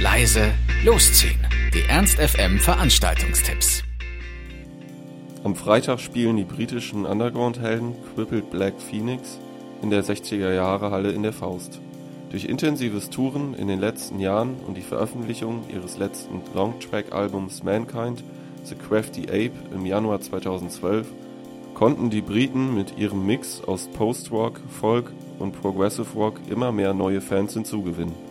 [0.00, 0.52] leise,
[0.84, 1.44] losziehen.
[1.74, 3.82] Die Ernst FM Veranstaltungstipps.
[5.42, 9.40] Am Freitag spielen die britischen Underground-Helden Crippled Black Phoenix
[9.82, 11.80] in der 60er Jahre Halle in der Faust.
[12.30, 18.22] Durch intensives Touren in den letzten Jahren und die Veröffentlichung ihres letzten Longtrack-Albums Mankind
[18.64, 21.08] The Crafty Ape im Januar 2012
[21.74, 27.20] konnten die Briten mit ihrem Mix aus Post-Rock, Folk und Progressive Rock immer mehr neue
[27.20, 28.27] Fans hinzugewinnen.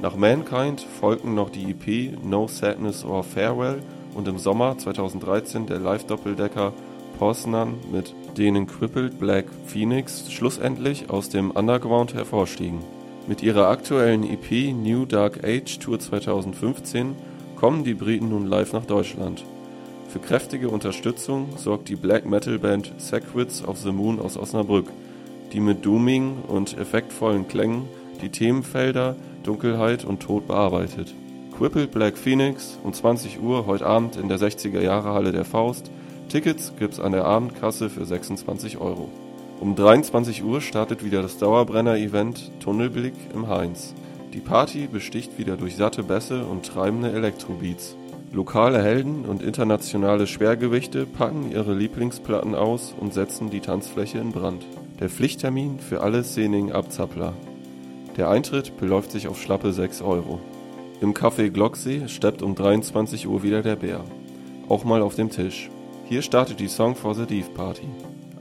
[0.00, 3.82] Nach Mankind folgten noch die EP No Sadness or Farewell
[4.14, 6.72] und im Sommer 2013 der Live-Doppeldecker
[7.18, 12.80] Poznan, mit denen Crippled Black Phoenix schlussendlich aus dem Underground hervorstiegen.
[13.28, 17.14] Mit ihrer aktuellen EP New Dark Age Tour 2015
[17.54, 19.44] kommen die Briten nun live nach Deutschland.
[20.08, 24.90] Für kräftige Unterstützung sorgt die Black Metal Band Sackwitz of the Moon aus Osnabrück,
[25.52, 27.84] die mit Dooming und effektvollen Klängen
[28.20, 31.14] die Themenfelder Dunkelheit und Tod bearbeitet.
[31.56, 35.90] Crippled Black Phoenix um 20 Uhr heute Abend in der 60er Jahre Halle der Faust.
[36.28, 39.10] Tickets gibt's an der Abendkasse für 26 Euro.
[39.60, 43.94] Um 23 Uhr startet wieder das Dauerbrenner-Event Tunnelblick im Heinz.
[44.32, 47.96] Die Party besticht wieder durch satte Bässe und treibende Elektrobeats.
[48.32, 54.64] Lokale Helden und internationale Schwergewichte packen ihre Lieblingsplatten aus und setzen die Tanzfläche in Brand.
[55.00, 57.34] Der Pflichttermin für alle Szening-Abzappler.
[58.16, 60.38] Der Eintritt beläuft sich auf schlappe 6 Euro.
[61.00, 64.04] Im Café Glocksee steppt um 23 Uhr wieder der Bär.
[64.68, 65.70] Auch mal auf dem Tisch.
[66.04, 67.88] Hier startet die Song for the Deep Party.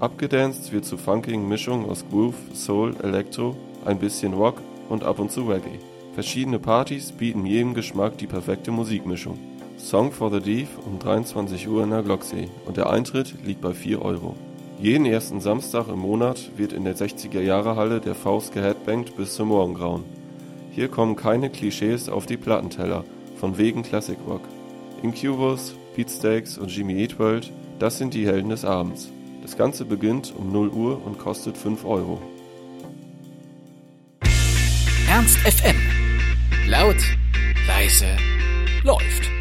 [0.02, 3.56] Abgedanced wird zu funkigen Mischungen aus Groove, Soul, Elektro,
[3.86, 5.80] ein bisschen Rock und ab und zu Reggae.
[6.14, 9.40] Verschiedene Partys bieten jedem Geschmack die perfekte Musikmischung.
[9.78, 13.74] Song for the Deep um 23 Uhr in der Glocksee und der Eintritt liegt bei
[13.74, 14.36] 4 Euro.
[14.82, 19.36] Jeden ersten Samstag im Monat wird in der 60er Jahre Halle der Faust geheadbangt bis
[19.36, 20.04] zum Morgengrauen.
[20.72, 23.06] Hier kommen keine Klischees auf die Plattenteller,
[23.40, 24.42] von wegen Classic Rock.
[25.04, 29.12] Incubus, Beatsteaks und Jimmy Eat World, das sind die Helden des Abends.
[29.44, 32.20] Das Ganze beginnt um 0 Uhr und kostet 5 Euro.
[35.08, 35.78] Ernst FM.
[36.68, 36.98] Laut,
[37.68, 38.08] leise,
[38.84, 39.41] läuft.